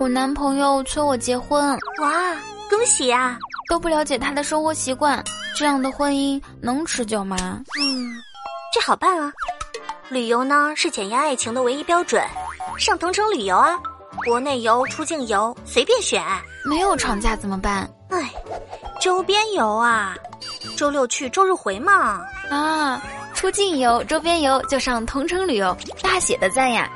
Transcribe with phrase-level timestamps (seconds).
[0.00, 2.10] 我男朋友催我结婚，哇，
[2.68, 3.38] 恭喜啊！
[3.68, 5.22] 都不了解他的生活习惯，
[5.56, 7.36] 这样的婚姻能持久吗？
[7.80, 8.16] 嗯，
[8.72, 9.32] 这好办啊。
[10.08, 12.22] 旅游呢是检验爱情的唯一标准，
[12.76, 13.78] 上同城旅游啊，
[14.26, 16.22] 国内游、出境游随便选。
[16.64, 17.88] 没有长假怎么办？
[18.10, 18.30] 哎，
[19.00, 20.16] 周边游啊，
[20.76, 22.20] 周六去，周日回嘛。
[22.50, 23.00] 啊，
[23.32, 26.90] 出境游、周边游就上同城旅游，大写的赞呀！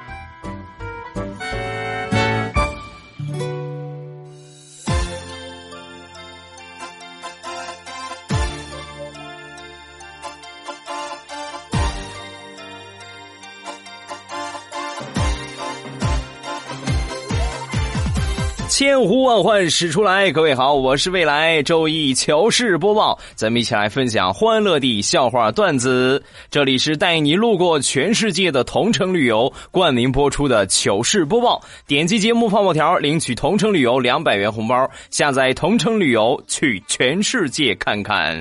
[18.79, 26.23] 千呼万唤始出来，各位好，我是未来周一糗事播报，咱们一起来分享欢乐的笑话段子。
[26.49, 38.41] 这里是带你路过全世界的同城旅游冠名播出的糗事播报，点击节目泡泡条领取同城旅游两百元红包，下载同城旅游去全世界看看。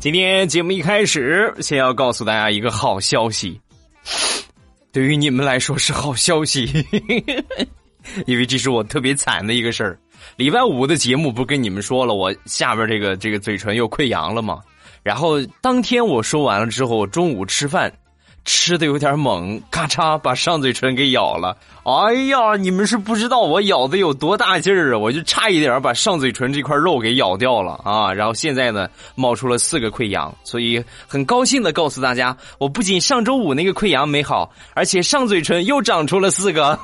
[0.00, 3.60] 今天节目一开始，先要告诉大家一个好消息，
[4.92, 6.66] 对于你们来说是好消息。
[8.26, 9.98] 因为这是我特别惨的一个事儿，
[10.36, 14.60] 礼拜五的节目不跟你们说了，我下边这个这个嘴唇又溃疡了吗？
[15.02, 17.92] 然后当天我说完了之后，中午吃饭。
[18.44, 21.56] 吃的有点猛，咔嚓把上嘴唇给咬了。
[21.84, 24.98] 哎呀，你们是不知道我咬的有多大劲儿啊！
[24.98, 28.12] 我就差一点把上嘴唇这块肉给咬掉了啊！
[28.12, 36.74] 然后现在呢，冒出了四个溃疡，所以很高兴的告诉大家，我不仅上周五那个溃疡没好，而且上嘴唇又长出了四个，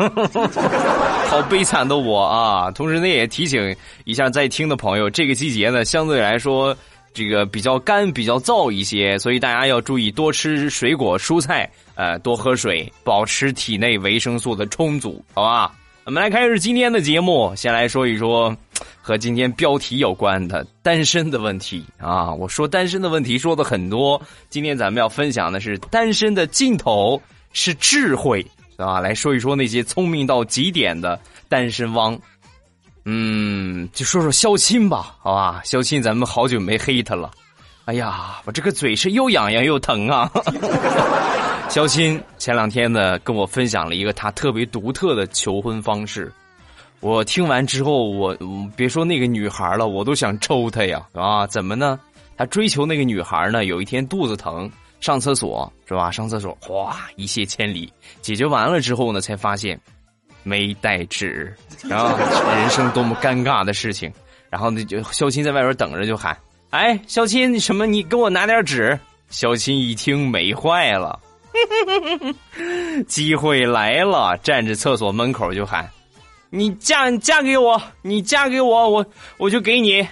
[1.28, 2.70] 好悲惨的我啊！
[2.70, 6.76] 同时呢，也提醒一下在听的朋友，这个季节呢，相对来说。
[7.12, 15.74] 这个比较干，比较燥一些，所以大家要注意多吃水果、蔬菜，呃，多喝水，保持体内维生素的充足，好吧？
[16.04, 18.56] 我们来开始今天的节目，先来说一说
[19.00, 22.32] 和今天标题有关的单身的问题啊。
[22.32, 27.20] 我说单身的问题说的很多，今天咱们要分享的是单身的尽头
[27.52, 28.44] 是智慧，
[28.76, 32.18] 啊，来说一说那些聪明到极点的单身汪。
[33.12, 37.28] 嗯，就说说肖钦吧，好吧，肖钦，咱们好久没黑他了。
[37.86, 40.30] 哎呀，我这个嘴是又痒痒又疼啊。
[41.68, 46.32] 肖钦前两天呢，跟我分享了一个他特别独特的求婚方式。
[47.00, 48.36] 我听完之后，我
[48.76, 51.04] 别说那个女孩了，我都想抽她呀！
[51.12, 51.98] 啊，怎么呢？
[52.36, 56.12] 他追求那个女孩呢，有一天肚子疼，上厕所是吧？
[56.12, 57.92] 上厕所，哗，一泻千里。
[58.22, 59.80] 解决完了之后呢，才发现。
[60.42, 61.54] 没带纸，
[61.88, 62.16] 然后
[62.56, 64.12] 人生多么尴尬的事情。
[64.48, 66.36] 然后那就肖钦在外边等着，就喊
[66.70, 67.86] ：“哎，肖钦，什么？
[67.86, 68.98] 你给我拿点纸。”
[69.30, 71.20] 肖钦一听美坏了，
[73.06, 75.88] 机会来了，站着厕所门口就喊
[76.50, 80.04] ：“你嫁嫁给我，你嫁给我，我我就给你。”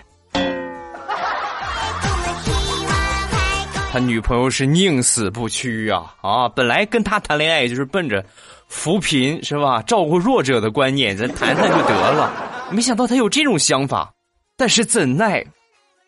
[3.91, 6.49] 他女朋友是宁死不屈啊啊！
[6.49, 8.25] 本来跟他谈恋爱就是奔着。
[8.69, 9.81] 扶贫是吧？
[9.83, 12.31] 照顾弱者的观念，咱谈谈就得了。
[12.71, 14.13] 没想到他有这种想法，
[14.59, 15.43] 但是怎奈，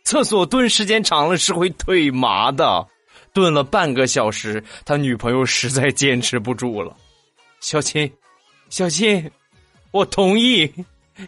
[0.05, 2.87] 厕所蹲时间长了是会腿麻的。
[3.33, 6.95] 蹲了半个小时，他女朋友实在坚持不住了。
[7.61, 8.13] 小青，
[8.69, 9.31] 小青，
[9.91, 10.71] 我同意，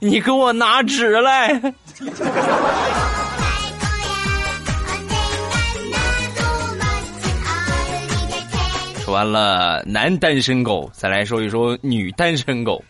[0.01, 1.59] 你给我拿纸来。
[9.13, 12.83] 完了，男单身狗，再来说一说女单身狗。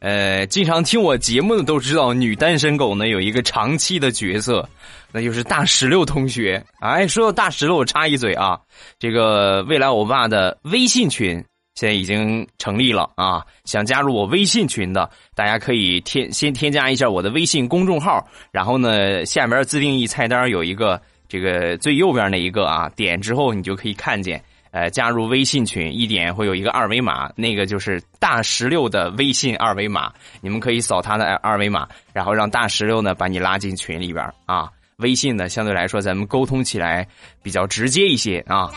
[0.00, 4.66] 呃，经常听我节目的都知道，女单身狗呢有一个长期的角色，
[5.12, 6.64] 那就是大石榴同学。
[6.80, 8.58] 哎，说到大石榴，我插一嘴啊，
[8.98, 11.34] 这个未来欧巴的微信群
[11.74, 20.98] 现在已经成立了啊，想加入我微信群的，大家可以添先添加一下我的微信公众号，然后呢，下面自定义菜单有一个
[21.28, 24.42] 这个最右边那一个啊，点之后你就可以看见。
[24.72, 34.70] 呃，加入微信群一点会有一个二维码，那个就是大石榴的微信二维码，你们可以扫他的二维码，然后让大石榴呢把你拉进群里边啊。
[34.98, 37.06] 微信呢相对来说咱们沟通起来
[37.42, 38.70] 比较直接一些啊。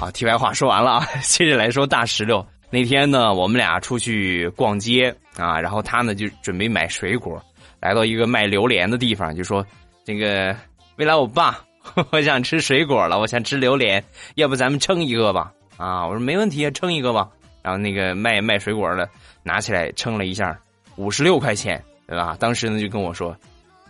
[0.00, 2.44] 好，题外话说完了啊， 接着来说大石榴。
[2.70, 7.40] 那天呢，我们俩出去逛街啊，然后他呢就准备买水果，
[7.78, 9.64] 来到一个卖榴莲的地方，就说
[10.04, 10.56] ：“这个
[10.96, 11.60] 未来我爸。”
[12.10, 14.02] 我想吃水果了，我想吃榴莲，
[14.34, 15.52] 要不咱们称一个吧？
[15.76, 17.28] 啊，我说没问题啊，称一个吧。
[17.62, 19.08] 然后那个卖卖水果的
[19.42, 20.58] 拿起来称了一下，
[20.96, 22.36] 五十六块钱，对吧？
[22.38, 23.36] 当时呢就跟我说：“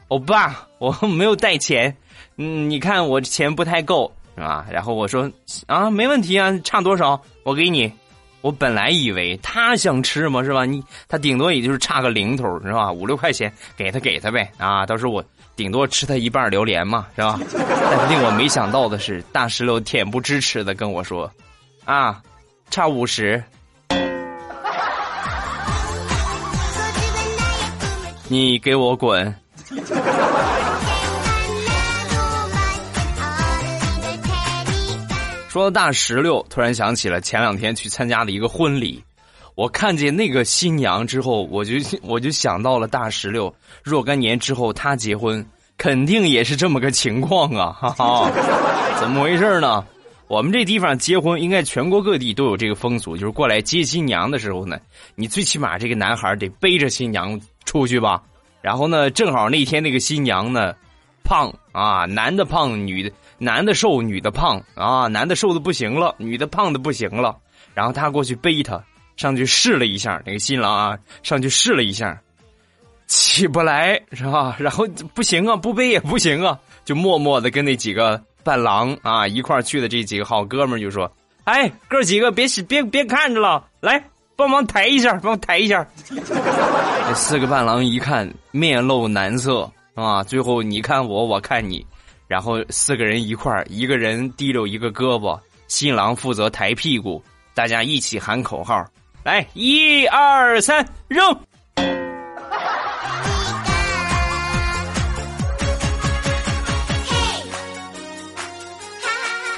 [0.09, 1.97] 欧巴，我没有带钱，
[2.37, 5.31] 嗯，你看我钱不太够，是吧？”然后我说
[5.67, 7.93] ：“啊，没问题啊，差多少我给你。”
[8.43, 10.67] 我本来以为他想吃嘛，是吧？
[10.67, 12.93] 你他顶多也就是差个零头，是吧？
[12.93, 15.25] 五六块钱给他给他呗，啊，到时候我
[15.57, 17.39] 顶多吃他一半榴莲嘛，是吧？
[17.57, 21.31] 但令我没想到的是，大石榴恬不知耻的跟我说
[21.85, 22.21] ：“啊，
[22.71, 23.43] 差五十，
[28.29, 29.33] 你给我滚！”
[35.49, 39.04] 说到大石榴，突然想起了前两天去参加的一个婚礼，
[39.55, 43.55] 我看见那个新娘之后，我就我就想到了大石榴。
[43.83, 45.45] 若干年之后，他结婚
[45.79, 47.73] 肯定也是这么个情况啊！
[47.73, 48.31] 哈哈，
[49.01, 49.85] 怎么回事呢？
[50.27, 54.79] 我们这地方结婚，应该全国各地都有这个风俗，就是过来接新娘的时候呢，
[55.15, 58.23] 你最起码这个男孩得背着新娘出去吧。
[58.61, 60.75] 然后呢，正好那天那个新娘呢，
[61.23, 63.13] 胖啊，男的胖，女的。
[63.37, 65.09] 男的瘦，女的胖啊！
[65.09, 67.37] 男的瘦的不行了，女的胖的不行了。
[67.75, 68.83] 然后他过去背她
[69.17, 72.21] 上去试了一下，那个新郎啊上去试了一下，
[73.07, 74.57] 起不来是吧？
[74.61, 81.11] 然后不行啊，不背也不行啊，就默默的跟那几个伴郎啊一块去的这几个好哥们就说
[81.45, 84.03] ：“哎，哥几个别别别看着了，来
[84.37, 85.87] 帮忙抬一下，帮忙抬一下。
[86.09, 91.85] ”这四个伴郎一看面露难色啊，最后你看我，我看你。
[92.27, 95.39] 然后四个人一块，一个人提溜一个胳膊，
[95.69, 97.23] 新郎负责抬屁股，
[97.55, 98.83] 大家一起喊口号
[99.25, 101.25] ：“来，一二三，扔！”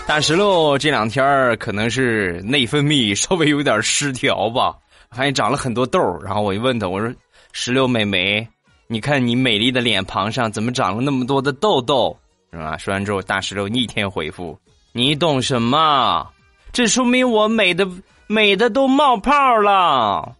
[0.06, 4.72] 大石榴这两天可能是内分泌稍微有点失调吧，
[5.10, 7.12] 发现长了很多痘儿然后我就问他：“我说，
[7.50, 8.46] 石榴妹妹，
[8.86, 12.16] 你看你美丽的脸庞上怎么长了那么多的痘痘？”
[12.52, 12.78] 是吧？
[12.78, 14.56] 说完之后，大石榴逆天回复
[14.94, 16.24] ：“你懂什么？
[16.72, 17.84] 这说明我美的
[18.28, 20.34] 美的都冒泡了。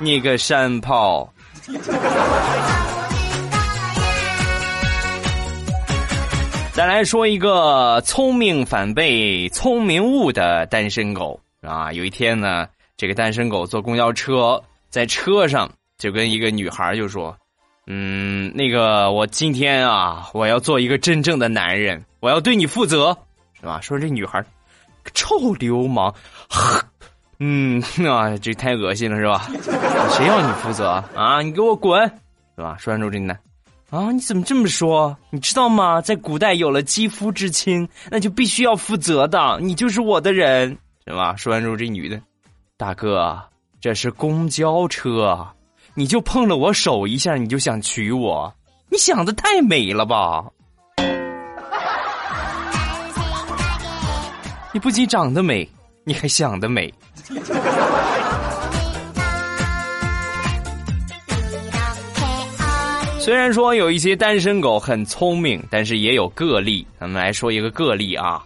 [0.00, 1.32] 你个山炮！”
[6.72, 11.92] 再来说一个聪明反被聪明误的单身狗啊！
[11.92, 12.66] 有一天呢，
[12.96, 14.60] 这个单身狗坐公交车，
[14.90, 17.36] 在车上就跟一个女孩就说。
[17.86, 23.16] 嗯，那个，我今天啊，我要做一个真正的男人，我要对你负责，
[23.64, 23.80] 是吧？
[23.80, 24.44] 说这女孩，
[25.14, 26.14] 臭流氓，
[27.38, 29.48] 嗯啊，这太恶心了，是吧？
[30.12, 31.40] 谁要你负责啊？
[31.40, 32.06] 你给我滚，
[32.56, 32.76] 是吧？
[32.78, 33.34] 说完之后，这男，
[33.88, 35.16] 啊，你怎么这么说？
[35.30, 35.98] 你知道吗？
[35.98, 40.76] 在古代，有了肌肤之亲，那就必须要负责的，你就是我的人，
[41.06, 41.34] 是吧？
[41.36, 42.20] 说完之后，这女的，
[42.76, 43.42] 大哥，
[43.80, 45.48] 这是公交车。
[45.94, 48.54] 你就碰了我手一下，你就想娶我？
[48.90, 50.44] 你想的太美了吧！
[54.74, 55.68] 你不仅长得美，
[56.02, 56.92] 你还想得美。
[63.20, 66.84] 虽然说有一些单身狗很聪明，但是也有个例。
[66.98, 68.42] 咱们来说一个个例啊，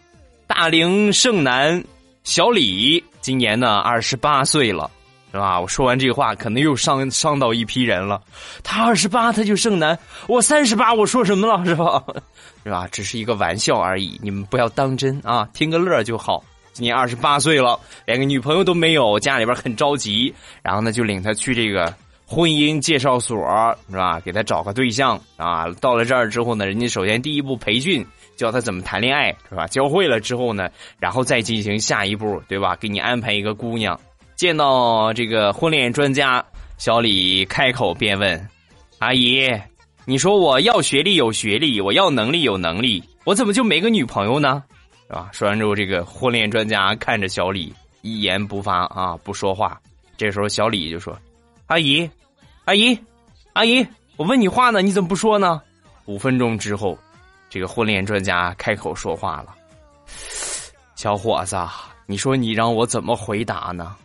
[0.47, 1.83] 大龄剩男
[2.25, 4.91] 小李今年呢二十八岁了。
[5.39, 5.61] 是吧？
[5.61, 8.21] 我说完这话，可能又伤伤到一批人了。
[8.65, 9.97] 他二十八，他就剩男；
[10.27, 11.65] 我三十八，我说什么了？
[11.65, 12.03] 是吧？
[12.65, 12.89] 是吧？
[12.91, 16.43] 只是一个玩笑而已，你们不要当真啊，听个乐就好。
[16.73, 21.95] 今年二十八岁了，连个女朋友都没有，家里边很着急，然后呢，就领他去这个
[22.27, 23.39] 婚姻介绍所，
[23.89, 24.19] 是吧？
[24.19, 25.69] 给他找个对象啊。
[25.81, 28.05] 到了这儿之后呢，人家首先第一步培训，
[28.37, 29.69] 教他怎么谈恋爱，是吧？
[29.69, 30.69] 教会了之后呢，
[30.99, 32.75] 然后再进行下一步，对吧？
[32.81, 34.01] 给你安排一个姑娘。
[34.39, 36.43] 见到这个婚恋专家
[36.77, 38.49] 小李，开口便问
[39.01, 39.51] ：“阿姨，
[40.05, 44.63] 你说我要学历有学历，我要能力有能力，我怎么就没个女朋友呢？
[45.09, 49.77] 是吧？”说完之后，这个婚恋专家看着小李，一言不发啊，不说话。
[50.17, 51.19] 这时候小李就说
[51.67, 52.09] ：“阿姨，
[52.65, 52.97] 阿姨，
[53.55, 53.85] 阿姨，
[54.17, 55.61] 我问你话呢，你怎么不说呢？”
[56.07, 56.97] 五分钟之后，
[57.51, 59.53] 这个婚恋专家开口说话了
[60.95, 61.57] ：“小伙子，
[62.07, 63.97] 你说你让我怎么回答呢？”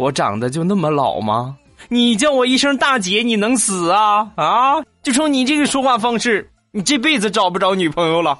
[0.00, 1.54] 我长得就那么老吗？
[1.88, 4.80] 你叫我一声大姐，你能死啊啊！
[5.02, 8.38] 就冲你这个说话方式，你这辈子找不着女朋友了。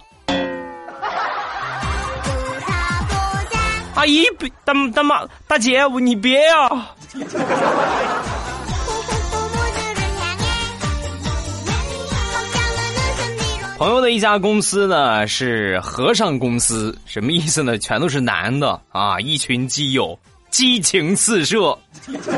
[3.95, 4.25] 阿姨，
[4.65, 6.87] 大大妈大姐，你别呀！
[13.77, 17.77] 朋友的一家公司呢是和尚公司，什么意思呢？
[17.77, 20.19] 全都是男的啊，一群基友。
[20.51, 21.77] 激情四射。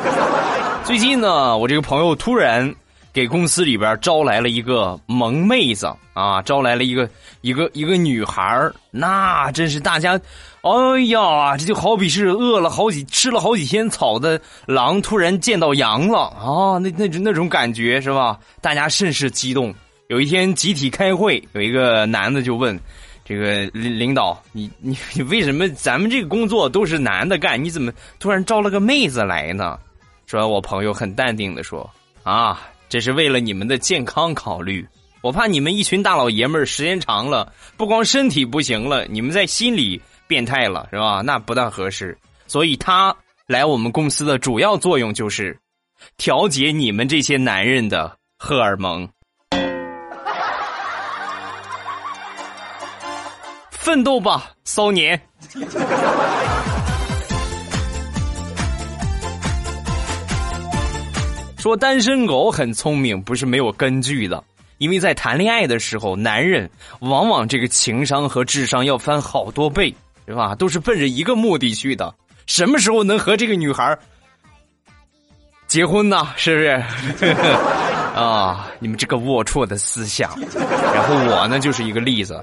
[0.84, 2.72] 最近呢，我这个朋友突然
[3.12, 7.08] 给公司里边招来了一个萌妹子啊，招来了一个
[7.40, 10.20] 一个一个女孩那真是大家，
[10.62, 18.38] 哎呀，这就好比是饿了好几吃了好几天草的狼突然见到羊了啊，那那那种感觉是吧？
[18.60, 19.72] 大家甚是激动。
[20.08, 22.78] 有一天集体开会，有一个男的就问。
[23.24, 27.62] 这个领领导，你你你为什么咱们这个工作都是男的干？
[27.62, 29.78] 你怎么突然招了个妹子来呢？
[30.26, 31.88] 说，我朋友很淡定的说
[32.24, 34.86] ：“啊，这是为了你们的健康考虑，
[35.20, 41.20] 我怕你们一群大老爷们儿时间长了，不光身体不行了，你们在心里变态了，是吧？
[41.20, 42.16] 那不大合适。
[42.46, 43.14] 所以他
[43.46, 45.56] 来我们公司的主要作用就是
[46.16, 49.08] 调节你们这些男人的荷尔蒙。”
[53.82, 55.20] 奋斗吧，骚年！
[61.58, 64.40] 说单身狗很聪明，不是没有根据的。
[64.78, 66.70] 因为在谈恋爱的时候，男人
[67.00, 69.92] 往往这个情商和智商要翻好多倍，
[70.28, 70.54] 是吧？
[70.54, 72.14] 都是奔着一个目的去的。
[72.46, 73.98] 什么时候能和这个女孩
[75.66, 76.28] 结婚呢？
[76.36, 76.62] 是不
[77.26, 77.26] 是？
[78.14, 80.30] 啊，你们这个龌龊的思想。
[80.94, 82.40] 然后我呢，就是一个例子。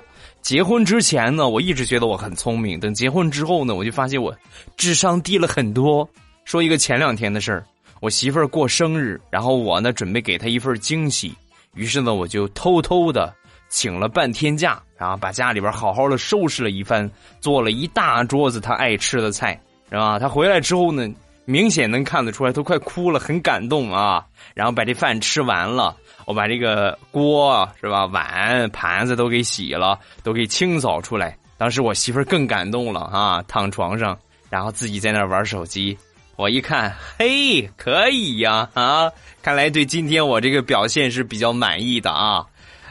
[0.50, 2.80] 结婚之前呢，我一直觉得我很聪明。
[2.80, 4.36] 等结婚之后呢，我就发现我
[4.76, 6.10] 智商低了很多。
[6.44, 7.64] 说一个前两天的事儿，
[8.02, 11.36] 我媳妇儿过生日，然后我呢准备给她一份惊喜，
[11.76, 13.32] 于是呢我就偷偷的
[13.68, 17.08] 请了半天假，然后把家里边好好的收拾了一番，
[17.40, 19.54] 做了一大桌子她爱吃的菜，
[19.92, 20.18] 是吧？
[20.18, 21.08] 她回来之后呢，
[21.46, 24.26] 明显能看得出来都快哭了，很感动啊。
[24.56, 25.96] 然后把这饭吃完了。
[26.30, 31.36] 我把这个锅是吧，碗盘子都给洗了，都给清扫出来。
[31.58, 34.16] 当时我媳妇儿更感动了啊，躺床上，
[34.48, 35.98] 然后自己在那玩手机。
[36.36, 39.12] 我一看，嘿，可以呀啊！
[39.42, 42.46] 看来对今天我这个表现是比较满意的啊。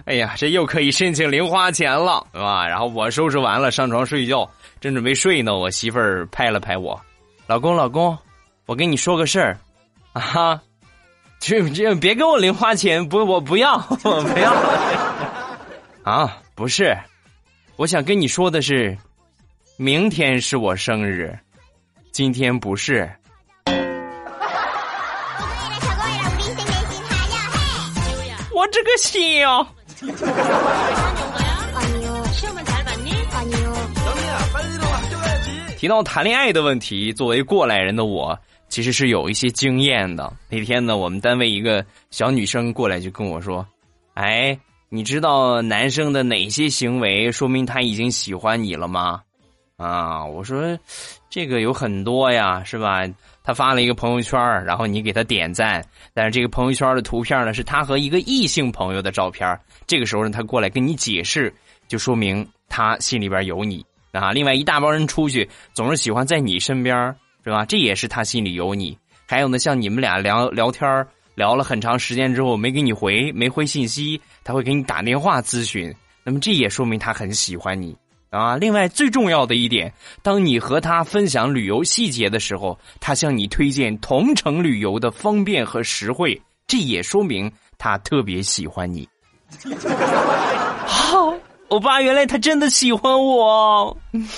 [0.04, 2.66] 哎呀，这又可以申请零花钱了，是吧？
[2.66, 7.00] 然后我收拾完了，上床睡觉，正准备睡呢，我媳妇儿拍了拍我，
[7.47, 8.18] 老公，老公，
[8.66, 9.57] 我跟你说个事儿，
[10.12, 10.61] 啊。
[11.40, 14.52] 这这别给我零花钱，不，我不要，我不要。
[16.02, 16.97] 啊，不是，
[17.76, 18.97] 我想跟你说的是，
[19.76, 21.38] 明天是我生日，
[22.12, 23.09] 今天不是。
[28.52, 29.66] 我这个心呀！
[35.76, 38.37] 提到谈恋爱的问题，作为过来人的我。
[38.68, 40.32] 其实是有一些经验的。
[40.48, 43.66] 那天呢，我们单位一个小女生过来就跟我说
[44.14, 44.58] ：“哎，
[44.88, 49.22] 你知道男生的哪些行为说明他已经喜欢你了吗？”
[49.78, 50.76] 啊，我说
[51.30, 53.02] ：“这个有很多呀，是吧？”
[53.44, 55.82] 他发了一个朋友圈，然后你给他点赞，
[56.12, 59.58] 但是这个朋友圈的图片呢是他和一个异性朋友的照片。
[59.87, 61.54] 这个时候呢，他过来跟你解释，
[61.87, 63.82] 就说明他心里边有你
[64.12, 64.32] 啊。
[64.32, 67.14] 另外一大帮人出去，总是喜欢在你身边。
[67.45, 67.64] 是吧？
[67.64, 68.97] 这也是他心里有你。
[69.26, 75.95] 还有呢，像你们俩聊聊天聊了很长时间之后没给你回，没回信息，他会给你打电话咨询。
[76.25, 77.97] 那么这也说明他很喜欢你
[78.30, 78.57] 啊。
[78.57, 79.92] 另外最重要的一点，
[80.23, 89.09] 当你和他分享旅游细节的时候，他向你推荐同城旅游的方便和实惠，这也说明他特别喜欢你。
[91.68, 91.76] 好。
[91.76, 93.96] 欧巴，原来他真的喜欢我。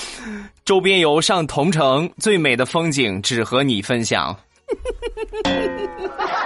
[0.64, 4.36] 周边游上同城，最美的风景只和你分享。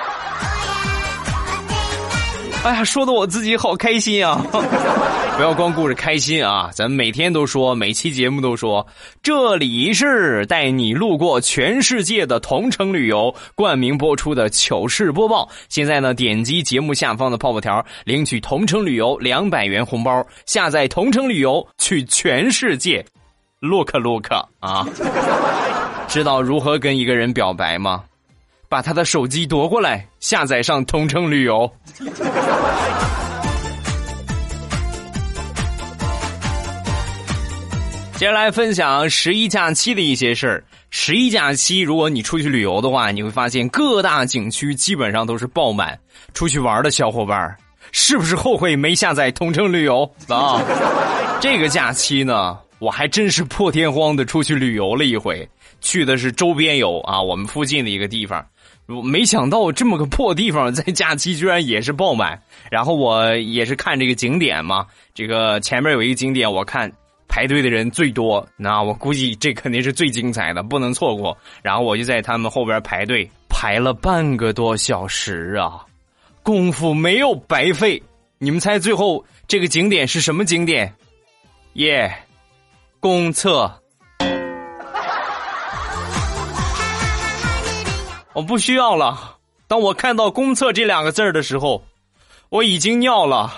[2.64, 4.40] 哎呀，说的我自己好开心啊！
[5.36, 8.86] 不要光顾着开心啊，咱每天都说，每期节目都说，
[9.22, 15.46] 这里是带你路过全世界的同城旅游冠名播出的糗事播报。
[15.68, 23.04] 现在呢，点击节目下方的泡泡条，领取同城旅游两百元红包，下载同城旅游去全世界
[23.60, 24.28] ，look look
[24.60, 24.88] 啊！
[26.08, 28.04] 知道如何跟一个人表白吗？
[28.74, 31.70] 把他的手机夺过来，下载上同城旅游。
[38.16, 40.64] 接下来分享十一假期的一些事儿。
[40.90, 45.96] 十一假期，如果你出去旅游的话，你会发现各大景区基本上都是爆满。
[46.32, 47.56] 出去玩的小伙伴，
[47.92, 50.60] 是不是后悔没下载同城旅游啊？
[51.40, 55.48] 这个假期呢，我还真是破天荒的出去旅游了一回，
[55.80, 58.44] 去的是周边游啊，我们附近的一个地方。
[58.86, 62.38] 我没想到这么个破地方，在假期居然也是爆满。
[62.70, 66.92] 然后我也是看这个景点嘛，这个前面有一个景点，我看
[67.26, 71.36] 排队的人最多，那我估计这肯定是最精彩的，不能错过。
[71.62, 75.84] 然后我就在他们后边排队，排了半个多小时啊，
[76.42, 78.02] 功夫没有白费。
[78.38, 80.92] 你们猜最后这个景点是什么景点？
[81.74, 82.14] 耶，
[83.00, 83.80] 公厕。
[88.34, 89.36] 我不需要了。
[89.68, 91.82] 当我看到“公厕”这两个字儿的时候，
[92.48, 93.52] 我已经尿了。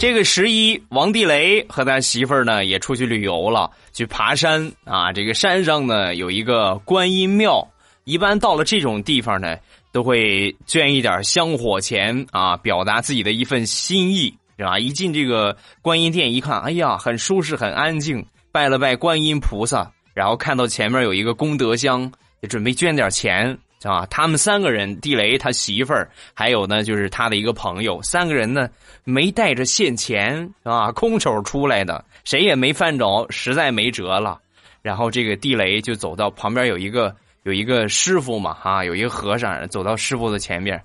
[0.00, 5.12] 这个十一，王地雷和他媳妇儿呢也出去旅游了，去爬山啊。
[5.12, 7.66] 这个山上呢有一个观音庙，
[8.04, 9.56] 一般到了这种地方呢，
[9.92, 14.78] 都会捐一点香火钱啊，表达自己的一份心意，是吧？
[14.78, 22.12] 一进这个观音殿一看，哎呀，很舒适，很安静，拜了拜观音菩萨，然后看到前面有一个功德箱，
[22.42, 23.56] 就准备捐点钱。
[23.82, 28.68] 啊，他们三个人，地雷他媳妇儿，还有呢，就是他的一个朋友，三个人呢
[29.04, 34.38] 没带着现钱，啊，空手出来的，谁也没犯着，实在没辙了。
[34.82, 40.78] 然后这个地雷就走到旁边有一个有一个师傅嘛，啊，有一个和尚，走到师傅的前面，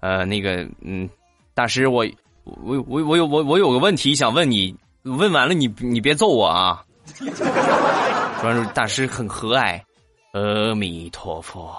[0.00, 1.08] 呃，那个，嗯，
[1.54, 2.04] 大师，我
[2.42, 4.74] 我我我有我我有个问题想问你，
[5.04, 6.84] 问完了你你别揍我啊。
[8.50, 9.80] 说大师很和蔼，
[10.32, 11.72] 阿弥陀佛。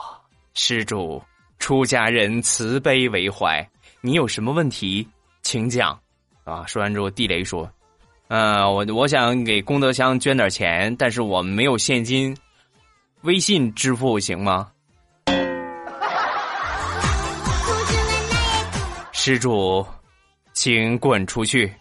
[0.53, 1.21] 施主，
[1.59, 3.67] 出家人慈悲为怀，
[4.01, 5.05] 你有什么问题，
[5.41, 5.99] 请讲。
[6.45, 7.69] 啊，说完之后，地雷说
[8.29, 12.37] ：“嗯，我我想给功德箱捐点钱，但是我没有现金，
[13.21, 14.69] 微信支付行吗？”
[19.11, 19.85] 施主，
[20.53, 21.73] 请滚出去。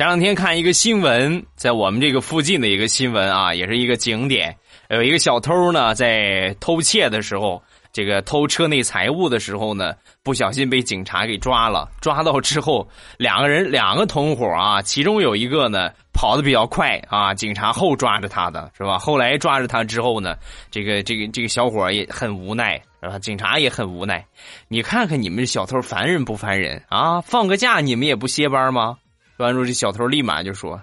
[0.00, 4.56] 前两天看一个新闻，在我们这个附近的一个新闻啊，也是一个景点，
[4.88, 11.86] 有一个小偷呢，在偷窃的时候，这个偷车内财物的时候呢，不小心被警察给抓了。
[12.00, 12.88] 抓到之后，
[13.18, 18.98] 两个人两个同伙啊，其中有一个呢跑得比较快啊，警察后抓着他的是吧？
[18.98, 20.34] 后来抓着他之后呢，
[20.70, 23.18] 这个这个这个小伙也很无奈，是吧？
[23.18, 24.24] 警察也很无奈。
[24.66, 27.20] 你看看你们小偷烦人不烦人啊？
[27.20, 28.96] 放个假你们也不歇班吗？
[29.40, 30.78] 说完之后，这小偷立马就说：“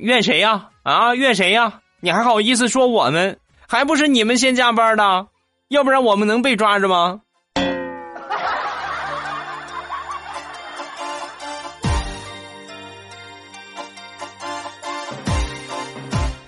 [0.00, 0.70] 怨谁呀？
[0.84, 1.80] 啊，怨谁呀？
[2.00, 3.38] 你还好意思说我们？
[3.68, 5.26] 还不是你们先加班的？
[5.68, 7.20] 要不然我们能被抓着吗？”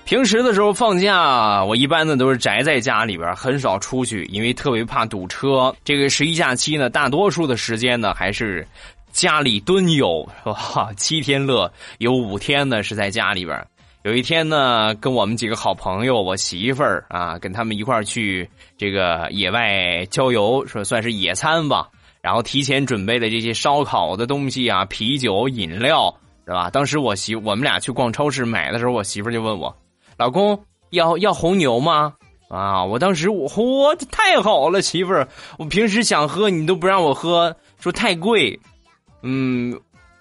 [0.06, 5.74] 平时的时候放假，我一般呢都是宅在家里边，很少出去，因为特别怕堵车。
[5.84, 8.66] 这个十一假期呢，大多数的时间呢还是。
[9.16, 10.90] 家里蹲有是吧？
[10.94, 13.66] 七天乐有五天呢是在家里边。
[14.02, 21.88] 有一天呢，跟我们几个好朋友，我媳妇儿啊，跟他们一块儿去这个野外郊游，说算是野餐吧。
[22.20, 26.68] 然后提前准备了这些烧烤的东西啊，啤酒、饮料，是吧？
[26.68, 29.74] 当时我媳我们俩去逛超市买的时候，我媳妇儿就问我
[30.18, 32.12] ：“老公要要红牛吗？”
[32.50, 35.26] 啊，我当时我嚯，太好了，媳妇儿，
[35.58, 38.60] 我平时想喝你都不让我喝，说太贵。
[39.28, 39.76] 嗯，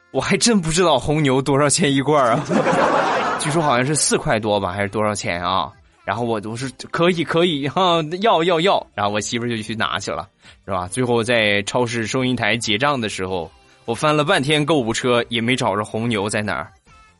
[0.10, 2.44] 我还真不知道红牛多少钱一罐啊？
[3.40, 5.72] 据说好像是四块多吧，还是多少钱啊？
[6.04, 10.28] 然后我我是可以可以 哈，要要要，然后我媳妇就去拿去了，
[10.66, 10.88] 是吧？
[10.88, 13.52] 最后在超市收银台结账的时候，
[13.86, 16.72] 我翻了半天购物车也没找着红牛在哪儿。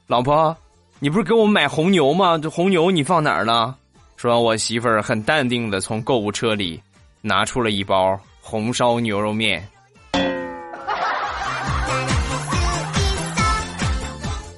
[0.08, 0.56] 老婆，
[1.00, 2.40] 你不是给我买红牛吗？
[2.40, 3.76] 这红牛你放哪儿了？
[4.18, 6.82] 说完，我媳妇儿很淡定的从购物车里
[7.22, 9.68] 拿出了一包红烧牛肉面。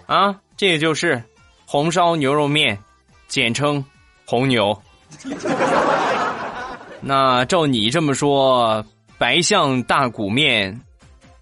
[0.08, 1.22] 啊，这就是
[1.66, 2.80] 红烧牛肉面，
[3.28, 3.84] 简称
[4.26, 4.76] 红牛。
[7.02, 8.84] 那照你这么说，
[9.18, 10.82] 白象大骨面，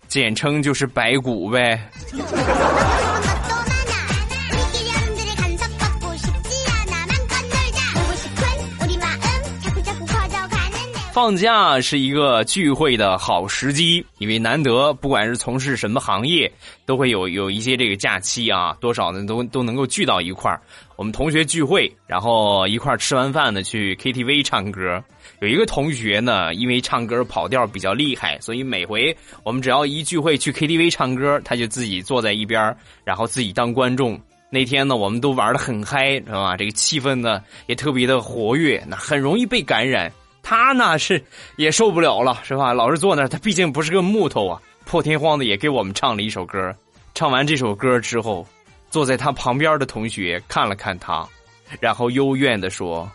[0.08, 1.80] 简称就是白骨呗。
[11.16, 16.52] 放假是一个聚会的好时机，因为难得，不管是从事什么行业，
[16.86, 20.60] 都会有有一些这个假期啊，多少呢都都能够聚到一块儿。
[20.98, 25.02] 我们同学聚会，然后一块儿吃完饭呢，去 KTV 唱歌。
[25.40, 32.76] 有一个同学呢，因为唱歌跑调比较厉害，所以每回我们只要一聚会去 KTV 唱歌，他就自己坐在一边，
[33.06, 34.20] 然后自己当观众。
[34.50, 36.58] 那天呢，我们都玩的很嗨，知道吧？
[36.58, 40.12] 这个气氛呢也特别的活跃，那很容易被感染。
[40.48, 41.22] 他呢是
[41.56, 42.72] 也受不了了，是吧？
[42.72, 46.72] 老是坐那，他毕竟不是个木头啊，破天荒的也给我们唱了一首歌。
[47.16, 48.48] 唱完这首歌之后，
[48.92, 51.28] 坐在他旁边的同学看了看他，
[51.80, 53.10] 然后幽怨的说：“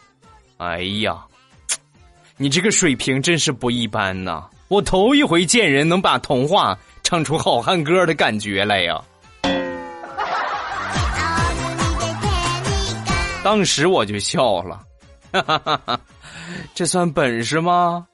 [0.59, 1.25] 哎呀，
[2.37, 4.45] 你这个水平真是不一般呐！
[4.67, 9.01] 我头一回见人能把童话唱出好汉歌的感觉来呀。”
[13.45, 14.83] 当时我就笑了，
[15.33, 15.81] 哈哈哈！
[15.87, 16.01] 哈
[16.75, 18.07] 这算本事吗？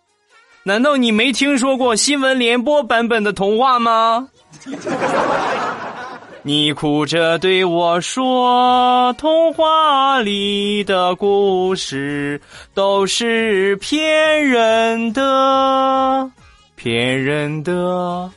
[0.64, 4.28] 难道你没听说过新闻联播版本的童话吗？
[6.42, 12.40] 你哭着对我说：“童话里的故事
[12.72, 16.30] 都是骗人的，
[16.76, 18.30] 骗人的。”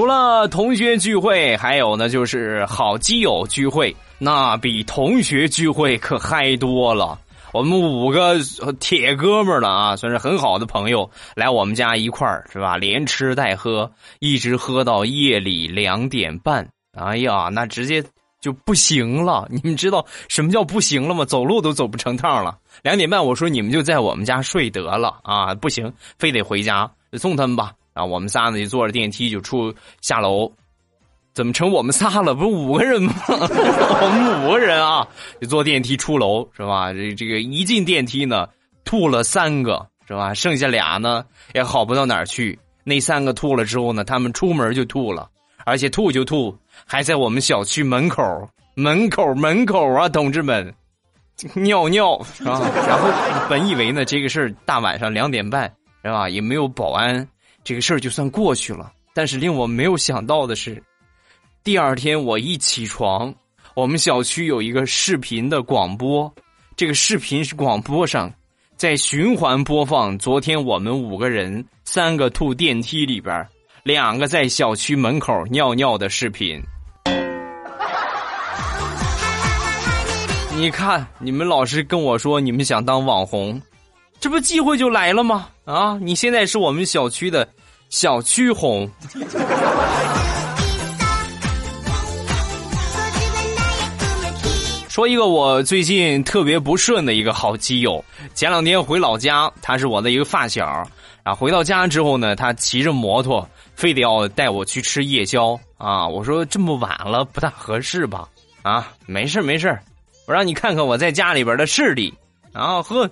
[0.00, 7.18] 除了同学聚会，还有呢，就是好基友聚会，那比同学聚会可嗨多了。
[7.52, 8.38] 我们五个
[8.80, 12.78] 铁哥们儿了啊，算是很好的朋友，来我们家一块儿是吧？
[12.78, 16.66] 连吃带喝，一直喝到夜里两点半。
[16.98, 18.02] 哎呀，那直接
[18.40, 19.46] 就不行了。
[19.50, 21.26] 你们知道什么叫不行了吗？
[21.26, 22.56] 走路都走不成趟了。
[22.82, 27.72] 两点半，我说你们就在我们家睡得了啊，不行，非得回家送他们吧。
[28.00, 30.50] 啊，我们仨呢就坐着电梯就出下楼。
[31.32, 32.34] 怎么成我们仨了？
[32.34, 33.12] 不是五个人吗？
[33.28, 35.06] 我们五个人啊，
[35.40, 36.92] 就坐电梯出楼是吧？
[36.92, 38.48] 这这个一进电梯呢，
[38.84, 40.34] 吐了三个是吧？
[40.34, 42.58] 剩下俩呢也好不到哪儿去。
[42.82, 45.28] 那三个吐了之后呢，他们出门就吐了，
[45.64, 48.22] 而且吐就吐，还在我们小区门口
[48.74, 50.74] 门口门口啊，同志们，
[51.54, 52.60] 尿尿是吧？
[52.88, 53.08] 然后
[53.48, 57.26] 本以为呢这个事儿大晚上两点半是吧，也没有保安，
[57.64, 58.92] 这个事儿就算过去了。
[59.12, 60.82] 但是令我没有想到的是。
[61.62, 63.34] 第二天我一起床，
[63.74, 66.32] 我们小区有一个视频的广播，
[66.76, 68.32] 这个视频是广播上
[68.76, 70.16] 在循环播放。
[70.18, 73.46] 昨天我们五个人，三个吐电梯里边，
[73.82, 76.62] 两个在小区门口尿尿的视频。
[80.56, 83.60] 你看，你们老是跟我说你们想当网红，
[84.20, 85.48] 这不机会就来了吗？
[85.64, 87.48] 啊，你现在是我们小区的
[87.88, 88.86] 小区红。
[94.90, 98.04] 说一个我最近特别不顺的一个好基友，
[98.34, 100.66] 前两天回老家，他是我的一个发小，
[101.24, 106.06] 然后回到家之后呢，他骑着摩托，非得要带我去吃夜宵啊！
[106.06, 108.28] 我说这么晚了不大合适吧？
[108.60, 109.78] 啊，没事没事
[110.26, 112.12] 我让你看看我在家里边的势力
[112.52, 112.82] 啊！
[112.82, 113.08] 呵，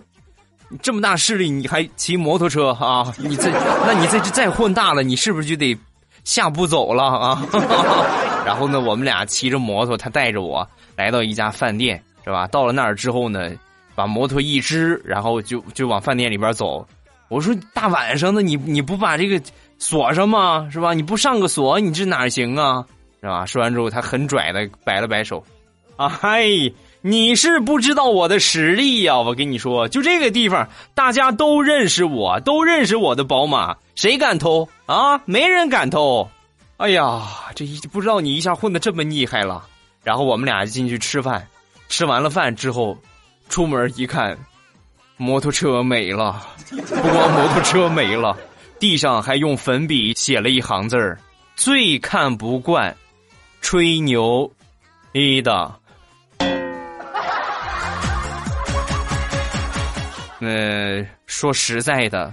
[0.83, 3.12] 这么大势力你还骑摩托车啊？
[3.18, 3.50] 你这，
[3.87, 5.76] 那你这再混大了，你是不是就得
[6.24, 7.42] 下不走了啊？
[8.44, 10.66] 然后呢，我们俩骑着摩托，他带着我。
[10.96, 12.46] 来到一家饭店，是吧？
[12.48, 13.50] 到了那儿之后呢，
[13.94, 16.87] 把摩托一支，然后就就往饭店里边走。
[17.28, 19.40] 我说大晚上的，你你不把这个
[19.78, 20.68] 锁上吗？
[20.72, 20.92] 是吧？
[20.92, 22.85] 你不上个锁，你这哪行啊？
[23.20, 23.46] 是吧？
[23.46, 25.44] 说完之后，他很拽的摆了摆手，
[25.96, 26.42] 啊嗨，
[27.00, 29.18] 你是不知道我的实力呀！
[29.18, 35.20] 我跟你说，就这个地方，大家都认识我，都认识我的宝马，谁敢偷啊？
[35.24, 36.28] 没人敢偷。
[36.76, 37.22] 哎呀，
[37.54, 39.64] 这一不知道你一下混的这么厉害了。
[40.02, 41.46] 然后我们俩进去吃饭，
[41.88, 42.98] 吃完了饭之后，
[43.48, 44.37] 出门一看，
[45.16, 46.44] 摩托车没了。
[46.68, 48.37] 不光摩托车没了，
[48.80, 51.18] 地上还用粉笔写了一行字儿
[51.54, 52.96] ：“最看不惯，
[53.61, 54.50] 吹牛，
[55.12, 55.72] 逼的。”
[60.40, 62.33] 嗯，说实在的，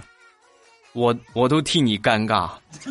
[0.92, 2.48] 我我都替你尴尬。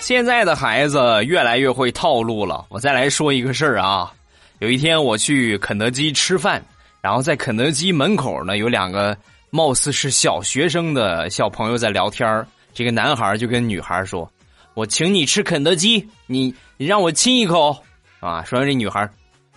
[0.00, 2.66] 现在的孩子越来越会套路了。
[2.68, 4.12] 我再来说一个事儿啊，
[4.58, 6.62] 有一天我去肯德基吃饭，
[7.00, 9.16] 然后在肯德基门口呢，有两个
[9.48, 14.30] 貌似是小学生的小朋友在聊天这个男孩就跟女孩说
[14.74, 17.74] ：“我请你吃肯德基，你你让我亲一口
[18.20, 19.08] 啊。”说完这女孩：“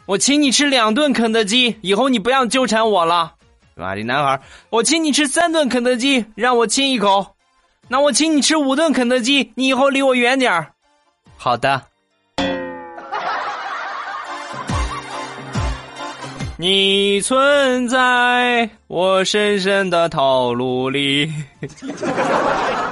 [0.06, 3.34] 我请你吃两顿肯德基，以后你不要纠缠我了，
[3.76, 4.40] 是吧？”这男孩
[4.70, 7.36] ：“我请你吃三顿肯德基，让我亲一口。”
[7.88, 10.72] 那我请你吃五顿肯德基，你以后离我远点儿。
[11.38, 11.82] 好的。
[16.58, 21.32] 你存在我深深的套路里。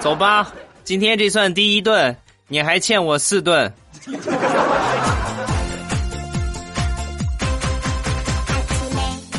[0.02, 0.52] 走吧，
[0.84, 2.16] 今天这算第一顿，
[2.48, 3.74] 你还欠我四顿。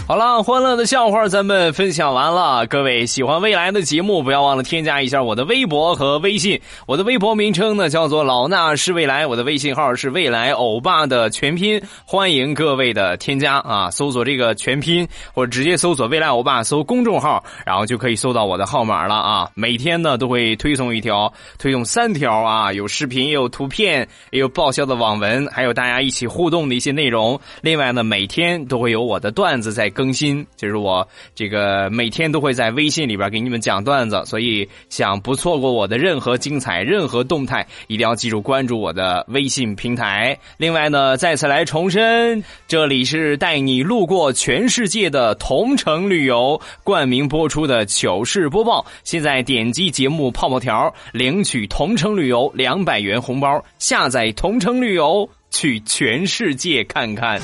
[0.07, 2.67] 好了，欢乐的笑话咱们分享完了。
[2.67, 6.61] 各位喜欢未来的节目，不要忘了添加一下我的微博和微信。
[6.87, 11.81] 我的微博名称呢叫做老衲是未来，我的微信号是未来欧巴的全拼。
[12.05, 19.49] 欢迎各位的添加啊，搜索这个全拼，或者直接搜索未来欧巴，搜公众号，然后就可以搜到我的号码了啊。
[19.55, 27.41] 每天呢都会推送一条，推送三条啊，有视频，也有图片，也有爆笑的网文，还有大家一起互动的一些内容。
[27.63, 29.91] 另外呢，每天都会有我的段子在。
[29.95, 40.39] 更新，就是我这个每天都会在微信里边给你们讲段子，所以想不错过我的任何精彩、任何动态，一定要记住关注我的微信平台。
[40.59, 48.85] 另外呢，再次来重申，这里是带你路过全世界的同城旅游冠名播出的糗事播报。
[49.05, 57.41] 现在点击节目泡泡条，领取同城旅游两百元红包，下载同城旅游去全世界看看。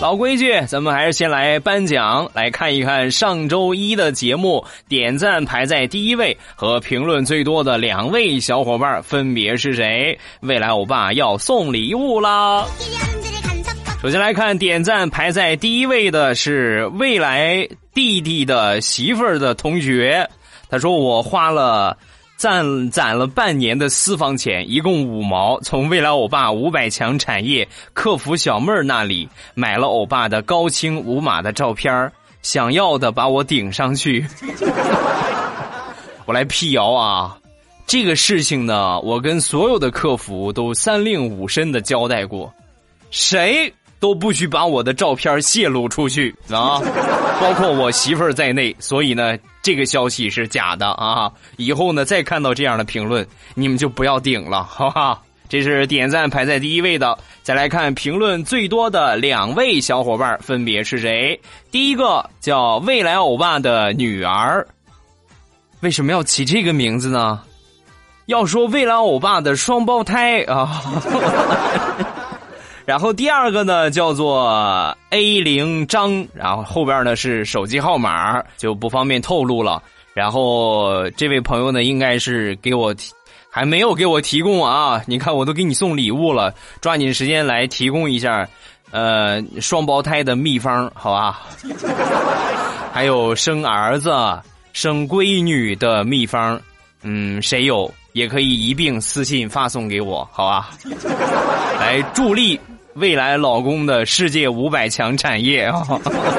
[0.00, 10.18] 老规矩，咱们还是先来颁奖，来看一看上周一的节目，点赞排在第一位和评论最多的两位小伙伴分别是谁？
[10.40, 12.64] 未来欧巴要送礼物啦！
[14.00, 20.26] 首先来看点赞排在第一位的是未来弟弟的媳妇儿的同学，
[20.70, 21.94] 他说我花了。
[22.40, 34.26] 攒攒了半年的私房钱，一共五毛，从未来欧巴五百强产业客服小妹儿那里买了欧巴的高清无码的照片想要的把我顶上去。
[36.24, 37.36] 我来辟谣啊，
[37.86, 42.50] 这个事情呢，我跟所有的客服都三令五申的交代过，
[43.10, 43.70] 谁？
[44.00, 46.80] 都不许把我的照片泄露出去啊，
[47.40, 48.74] 包括我媳妇儿在内。
[48.80, 51.30] 所以呢，这个消息是假的啊！
[51.58, 55.20] 以后呢，再看到这样的评论，你们就不要顶了，好吧？
[55.50, 57.18] 这是点赞排在第一位的。
[57.42, 61.38] 再来看评论最多的两位小伙伴分别是谁？
[61.70, 64.66] 第一个叫未来欧巴的女儿，
[65.80, 67.40] 为什么要起这个名字呢？
[68.26, 70.80] 要说未来欧巴的双胞胎啊。
[72.90, 79.80] 然后第二个呢叫做 A 零张，然后后边呢是手机号码，就不方便透露了。
[80.12, 83.12] 然后这位朋友呢应该是给我提，
[83.48, 85.00] 还没有给我提供啊！
[85.06, 88.44] 你看我都给你送礼物了，抓紧时间来提供一下，
[88.90, 91.42] 呃，双胞胎的秘方，好吧？
[92.92, 94.10] 还有生儿子、
[94.72, 96.60] 生闺女的秘方，
[97.04, 100.70] 嗯，谁有也可以一并私信发送给我，好吧？
[101.78, 102.58] 来助力。
[102.94, 105.82] 未来老公的世界五百强产业啊！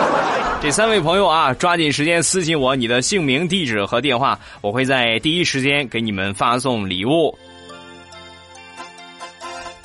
[0.62, 7.36] 这三位朋友啊，抓紧时间私信我你的姓名、地址和电话，我会在第一时间给你们发送礼物。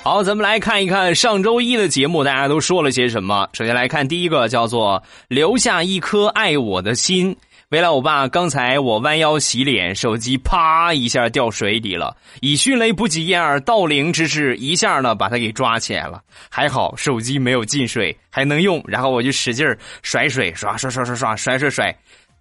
[0.03, 3.49] 好，咱们来看一看上周一的节目，大家都说了些什么。
[3.53, 7.35] 首先来看第一个，叫做“留下一颗爱我的心”。
[7.71, 12.17] 未来我爸，刚才我弯腰洗脸，手机啪一下掉水里了。
[12.41, 16.23] 以迅雷不及掩耳盗铃之势，一下呢把它给抓起来了。
[16.49, 18.81] 还好手机没有进水，还能用。
[18.87, 19.67] 然后我就使劲
[20.01, 21.93] 甩水，刷刷刷刷刷，甩甩甩，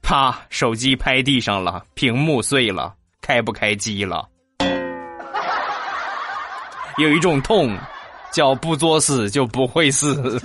[0.04, 4.30] 啪，手机拍地上了，屏幕碎了，开不开机了。
[7.00, 7.76] 有一种痛，
[8.32, 10.40] 叫不作死就不会死。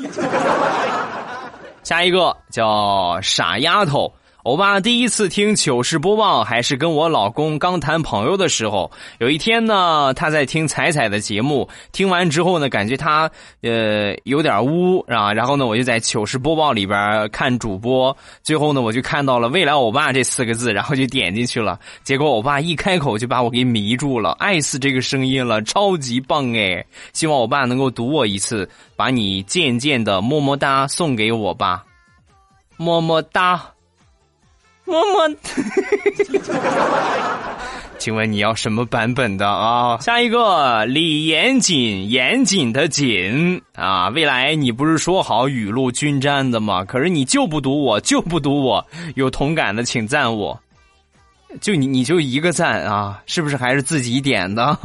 [1.83, 4.11] 下一个叫傻丫头。
[4.43, 8.91] 欧巴第一次听糗事播报，还是跟我老公刚谈朋友的时候。
[9.19, 15.31] 有一天呢，他在听彩彩的节目，听完之后呢，感觉他呃有点污啊。
[15.31, 21.79] 然后呢，我就在糗事播报里边看主播，最后呢，我就看到了“未来欧巴”这四个字，然后就点进去了。
[22.03, 26.83] 结果欧巴一开口就把我给迷住了，爱死这个声音了，超级棒哎！
[27.13, 31.85] 希望欧巴能够读我一次，把你渐渐的么么哒送给我吧，
[32.79, 33.63] 么么哒。
[34.91, 35.37] 么么，
[37.99, 39.99] 请问你要什么版本的啊？
[39.99, 44.09] 下一个李严谨，严谨的谨啊！
[44.09, 46.85] 未来你不是说好雨露均沾的吗？
[46.85, 48.85] 可是你就不读我，就不读我。
[49.15, 50.59] 有同感的请赞我，
[51.61, 53.21] 就你你就一个赞啊？
[53.27, 54.65] 是不是还是自己点的？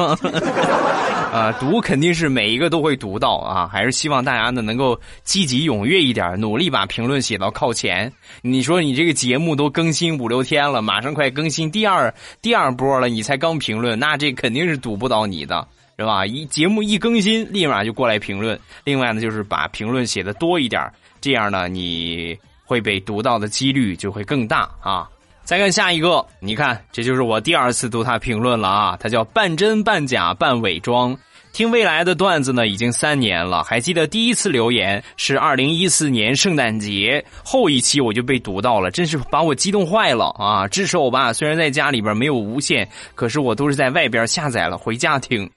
[1.32, 8.12] 啊，读肯定是每一个都会读到啊，还是希望大家呢能够积极踊跃一点，努力把评论写到靠前。
[8.42, 15.68] 你说你这个节目都更新五六天了，马上快更新第二第二波了，你才刚评论，那这肯定是堵不到你的，
[16.00, 16.26] 是吧？
[16.26, 18.58] 一节目一更新，立马就过来评论。
[18.86, 25.10] 另外呢，就是把评论写的多一点，这样呢你会被读到的几率就会更大啊。
[25.46, 28.98] 再看下一个，你看，这就是我第二次读他评论了啊！
[29.00, 31.16] 他叫半真半假半伪装。
[31.54, 33.64] 听未来的段子呢，已经三年了。
[33.64, 40.68] 还记得第一次留言是二零一四年圣诞节后一期，我就被读到了，真是把我激动坏了啊！
[40.68, 45.50] 支持我吧，虽然在家里边没有无线，可是我都是在外边下载了回家听，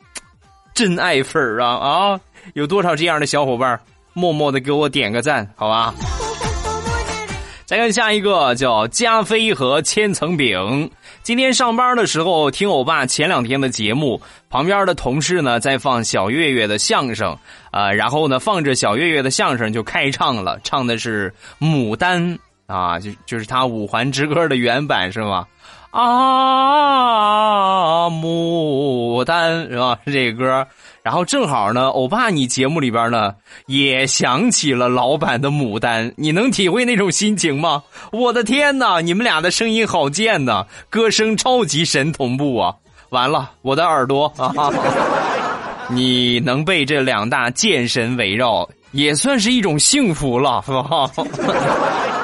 [0.75, 2.21] 真爱粉啊啊！
[2.53, 3.81] 有多少这样的小伙伴，
[4.13, 5.95] 默默的给我点个赞，好吧？
[7.69, 10.91] 再看下一个，叫加菲和千层饼。
[11.23, 17.37] 今天上班的时候听欧巴前两天的节目，旁边的同事呢在放小岳岳的相声，
[17.71, 21.31] 啊，然后呢放着小岳岳的相声就开唱了，唱的是
[21.63, 25.47] 《牡丹》啊，就就是他《五环之歌》的原版是吗？
[25.91, 26.09] 啊，
[28.09, 29.99] 牡丹是吧？
[30.07, 30.67] 这个歌，
[31.09, 33.33] 然后正好呢，欧巴你节目里边呢
[33.65, 37.83] 也想起了老板的牡丹，你能体会那种心情吗？
[38.13, 42.75] 我的天哪，你们俩的声音好贱呐，歌声超级神同步啊！
[43.09, 44.53] 完了，我的耳朵啊，
[45.89, 51.11] 你能被这两大剑神围绕，也算是一种幸福了，是吧？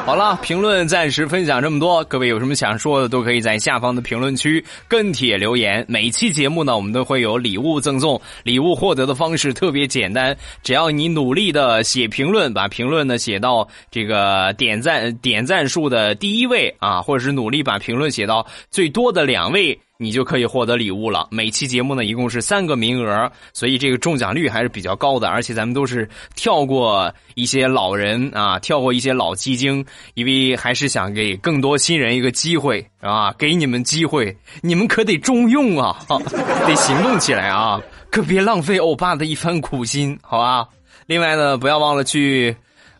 [0.07, 2.05] 好了，评论暂时分享这么多。
[2.05, 5.83] 各位有什么想说的，都可以在下方的评论区跟帖留言。
[5.89, 8.21] 每期节目呢，我们都会有礼物赠送。
[8.43, 19.79] 礼物获得的方式特别简单，只要你努力的写评论，把评论呢写到这个点赞点赞数的第一位啊，或者是努力把评论写到最多的两位。
[20.05, 21.27] 你就可以获得礼物了。
[21.31, 25.29] 每期节目呢，一共是三个名额，所以这个中奖率还是比较高的。
[25.29, 35.97] 而且咱们都是跳过一些老人啊，跳过一些老基精，因为还是想给更多新人一个机会啊，给你们机会，你们可得中用啊，
[36.69, 40.69] 得行动起来啊，可别浪费欧巴的一番苦心，好吧？
[41.07, 42.55] 另外呢，不要忘了去。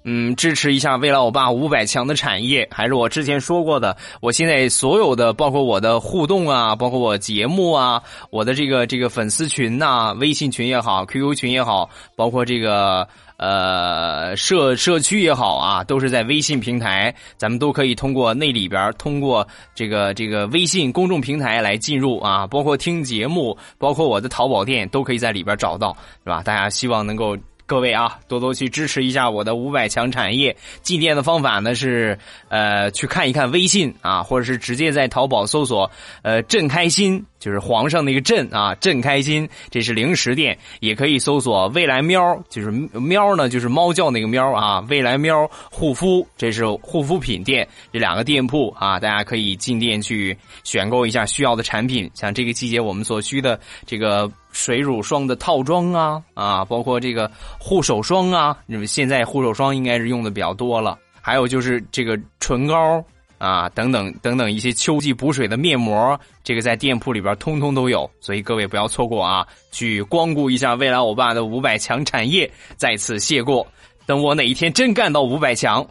[0.07, 3.97] 嗯，支持一下未来欧巴五百强的产业，还是我之前说过的。
[4.21, 26.43] 我现在所有的，包括我的互动啊，包括我节目啊，我的这个这个粉丝群呐，微信群也好，QQ 群也好，包括这个呃社社区也好啊，都是在微信平台，咱们都可以通过那里边，通过这个这个微信公众平台来进入啊，包括听节目，包括我的淘宝店，都可以在里边找到，是吧？
[26.43, 27.35] 大家希望能够。
[27.67, 30.55] 各位啊，多多去支持一下我的五百强产业。
[30.83, 35.91] 进店的方法呢是，呃，去看一看微信啊，或者是直接在淘宝搜索，
[36.23, 37.25] 呃，朕开心。
[37.45, 57.31] 就是皇上那个朕啊，朕开心，这是零食店，也可以搜索未来喵，就是喵呢，就是猫叫那个喵啊，未来喵护肤，这是护肤品店，这两个店铺啊，大家可以进店去选购一下需要的产品，像这个季节我们所需的这个水乳霜的套装啊，啊，包括这个
[57.61, 63.05] 护手霜啊，你们现在护手霜应该是用的比较多了，还有就是这个唇膏。
[63.45, 69.47] 啊，等等等等，一些秋季补水的面膜，这个在店铺里边通通都有，所以各位不要错过啊！
[69.71, 73.67] 去光顾一下未来欧巴的五百强产业，再次谢过。
[74.07, 75.87] 等我哪一天真干到五百强。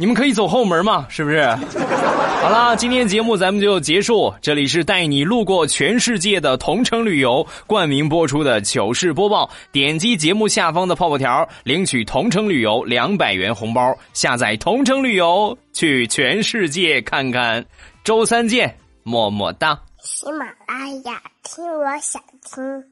[0.00, 1.42] 你们可以走后门嘛，是不是？
[2.40, 4.32] 好啦，今天节目咱们就结束。
[4.40, 9.50] 这里是带你路过全世界的同城旅游冠名播出的糗事播报。
[9.70, 13.94] 点击节目下方的泡泡条，领取同城旅游两百元红包。
[14.14, 17.62] 下载同城旅游，去全世界看看。
[18.02, 19.78] 周三见，么么哒。
[20.02, 22.89] 喜马拉雅，听我想听。